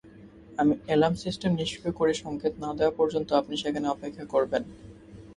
[0.57, 4.63] আমি alarm system নিষ্ক্রিয় করে সংকেত না দেওয়া পর্যন্ত আপনি সেখানে অপেক্ষা করবেন।